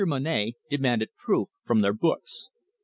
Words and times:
Monnett 0.03 0.55
demanded 0.67 1.15
proof 1.15 1.47
from 1.63 1.81
their 1.81 1.93
books. 1.93 2.49